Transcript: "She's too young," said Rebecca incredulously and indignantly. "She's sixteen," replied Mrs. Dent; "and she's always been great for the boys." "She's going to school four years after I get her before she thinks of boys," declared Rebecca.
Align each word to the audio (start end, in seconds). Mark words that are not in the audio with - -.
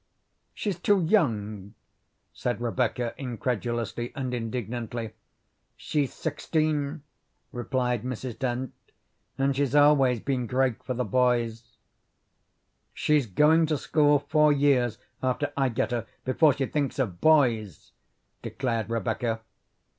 "She's 0.55 0.79
too 0.79 1.03
young," 1.03 1.75
said 2.33 2.59
Rebecca 2.59 3.13
incredulously 3.19 4.11
and 4.15 4.33
indignantly. 4.33 5.13
"She's 5.77 6.11
sixteen," 6.11 7.03
replied 7.51 8.01
Mrs. 8.01 8.39
Dent; 8.39 8.73
"and 9.37 9.55
she's 9.55 9.75
always 9.75 10.19
been 10.19 10.47
great 10.47 10.81
for 10.81 10.95
the 10.95 11.05
boys." 11.05 11.75
"She's 12.95 13.27
going 13.27 13.67
to 13.67 13.77
school 13.77 14.17
four 14.17 14.51
years 14.51 14.97
after 15.21 15.53
I 15.55 15.69
get 15.69 15.91
her 15.91 16.07
before 16.25 16.53
she 16.53 16.65
thinks 16.65 16.97
of 16.97 17.21
boys," 17.21 17.91
declared 18.41 18.89
Rebecca. 18.89 19.41